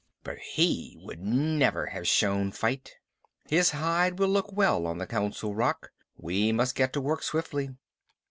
"But 0.23 0.39
he 0.39 0.97
would 1.03 1.21
never 1.23 1.85
have 1.85 2.07
shown 2.07 2.51
fight. 2.51 2.95
His 3.45 3.69
hide 3.69 4.17
will 4.17 4.29
look 4.29 4.51
well 4.51 4.87
on 4.87 4.97
the 4.97 5.05
Council 5.05 5.53
Rock. 5.53 5.91
We 6.17 6.51
must 6.51 6.73
get 6.73 6.91
to 6.93 7.01
work 7.01 7.21
swiftly." 7.21 7.69